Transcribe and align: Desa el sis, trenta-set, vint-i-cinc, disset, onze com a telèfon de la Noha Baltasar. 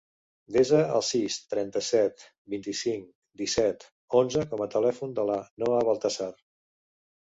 Desa 0.53 0.79
el 0.99 1.03
sis, 1.09 1.37
trenta-set, 1.51 2.25
vint-i-cinc, 2.55 3.07
disset, 3.45 3.89
onze 4.25 4.51
com 4.51 4.67
a 4.69 4.73
telèfon 4.81 5.17
de 5.23 5.31
la 5.35 5.41
Noha 5.65 5.89
Baltasar. 5.95 6.37